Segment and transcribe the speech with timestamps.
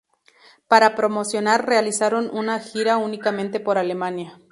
[0.67, 4.35] Para promocionar realizaron una gira únicamente por Alemania.